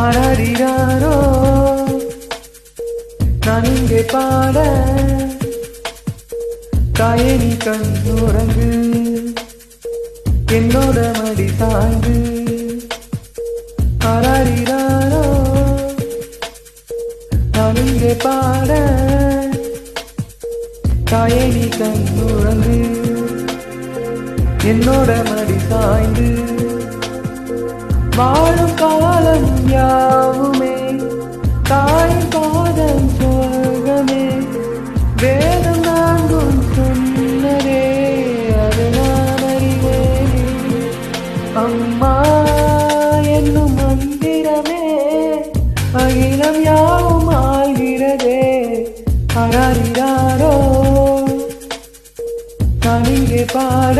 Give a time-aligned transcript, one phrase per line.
[0.00, 1.16] அராரிராரோ
[3.46, 4.56] நான் இங்கே பாட
[6.98, 7.32] தாயே
[7.64, 8.68] கண் உறங்கு.
[10.52, 12.14] என்னோட மடி சாய்ந்து
[14.04, 15.24] அராரிராரோ
[17.50, 18.70] நான் இங்கே பாட
[21.10, 21.44] தாயே
[21.78, 22.78] கண் உறங்கு.
[24.64, 26.28] என்னோட மடி சாய்ந்து
[28.16, 30.74] வாழும் காலம் யாவுமே
[31.62, 34.24] தாய் பாதம் சொர்க்கமே.
[35.22, 37.82] வேதம் நான்கும் சொன்னதே
[38.64, 40.44] அது நான் அறிவேனே.
[41.54, 42.14] அம்மா
[43.36, 44.84] என்னும் மந்திரமே
[45.94, 48.40] அகிலம் யாவும் ஆள்கிறதே.
[49.34, 50.54] அறாரிடாரோ
[52.84, 53.98] நான் இங்கே பாட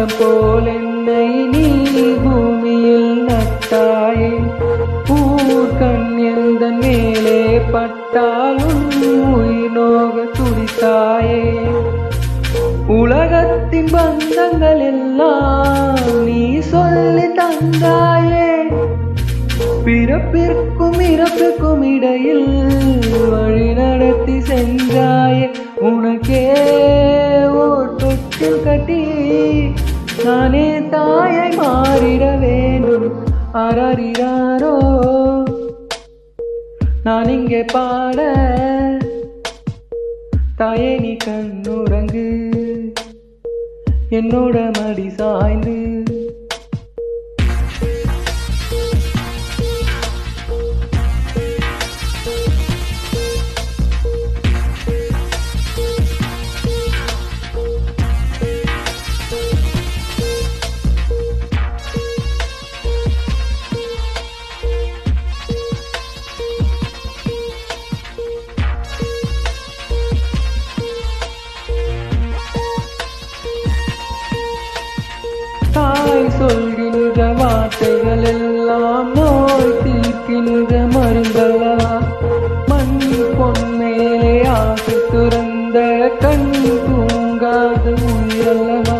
[0.00, 1.66] மரம் போல் என்னை நீ
[2.24, 4.30] பூமியில் நட்டாயே
[5.08, 8.86] பூக்கண் எந்த மேலே பட்டாலும்
[9.32, 11.42] உயிரோக துடித்தாயே.
[12.86, 18.52] உலகத்தின் பந்தங்கள் எல்லாம் நீ சொல்லி தந்தாயே.
[19.84, 22.48] பிறப்பிற்கும் இறப்பிற்கும் இடையில்
[23.30, 25.48] வழி நடத்தி சென்றாயே.
[25.80, 26.46] உனக்கே
[27.62, 28.98] ஓர் தொட்டில் கட்டி
[30.24, 33.24] நானே தாயை மாறிட வேண்டும்.
[33.54, 34.74] அரறிறாரோ
[37.04, 38.18] நான் இங்கே பாட.
[40.56, 42.26] தாயே நீ கண்ணுறங்கு.
[44.10, 45.78] என்னோட மடி சாய்ந்து.
[76.39, 81.91] சொல்கின்ற வார்த்தைகள் எல்லாம் நோய் தீர்க்கின்ற மருந்தல்லவா
[82.69, 82.95] மண்
[83.37, 85.77] பொன்மேலே ஆசை துறந்த
[86.19, 86.49] கண்
[86.85, 88.98] தூங்காத உயிரல்லவா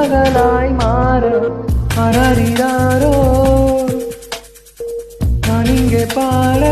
[0.00, 1.22] மகளாய் மாற
[2.02, 3.14] அரறிதாரோ
[5.46, 6.62] நான் இங்கே பாட